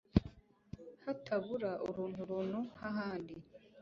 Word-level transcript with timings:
hatabura 1.03 1.71
urunturuntu 1.87 2.57
nk'ahandi 2.73 3.35